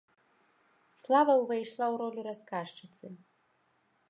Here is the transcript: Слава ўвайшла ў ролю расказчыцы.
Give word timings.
Слава 1.03 1.33
ўвайшла 1.41 1.85
ў 1.91 1.95
ролю 2.03 2.21
расказчыцы. 2.29 3.05